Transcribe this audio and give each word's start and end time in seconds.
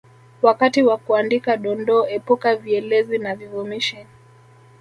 Wakati 0.41 0.83
wa 0.83 0.97
kuandika 0.97 1.57
Dondoo 1.57 2.07
epuka 2.07 2.55
vielezi 2.55 3.17
na 3.17 3.35
vivumishi 3.35 4.07